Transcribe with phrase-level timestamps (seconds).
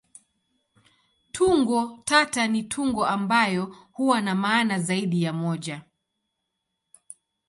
[1.31, 5.81] Tungo tata ni tungo ambayo huwa na maana zaidi ya moja.